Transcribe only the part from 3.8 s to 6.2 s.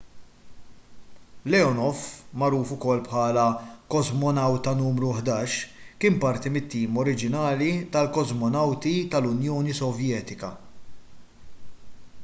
kosmonawta nru 11 kien